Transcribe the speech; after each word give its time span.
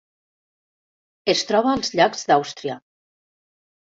Es 1.33 1.43
troba 1.51 1.73
als 1.79 1.91
llacs 1.99 2.23
d'Àustria. 2.31 2.79